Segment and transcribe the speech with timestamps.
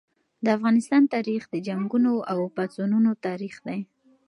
[0.43, 3.79] د افغانستان تاریخ د جنګونو او پاڅونونو تاریخ دی.